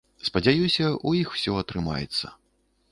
Спадзяюся, 0.27 0.87
у 1.11 1.15
іх 1.21 1.37
усё 1.37 1.55
атрымаецца. 1.65 2.35